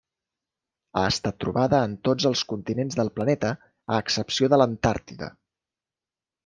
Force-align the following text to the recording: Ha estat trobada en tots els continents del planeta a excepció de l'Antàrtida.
Ha 1.01 1.03
estat 1.09 1.37
trobada 1.45 1.83
en 1.89 1.93
tots 2.09 2.27
els 2.31 2.43
continents 2.55 2.99
del 3.01 3.13
planeta 3.19 3.55
a 3.97 4.01
excepció 4.07 4.53
de 4.55 4.61
l'Antàrtida. 4.63 5.35